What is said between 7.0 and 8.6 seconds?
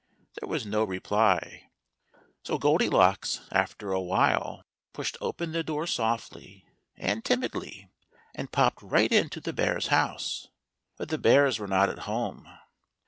timidly, and